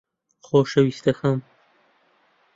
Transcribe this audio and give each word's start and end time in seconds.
خۆشەویستەکەم 0.45 1.39